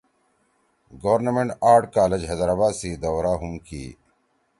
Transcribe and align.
گورنمنٹ 1.03 1.49
آرٹ 1.71 1.83
کالج 1.95 2.21
حیدرآباد 2.29 2.73
سی 2.79 2.89
دورا 3.03 3.33
ہُم 3.41 3.53
کی 3.67 3.83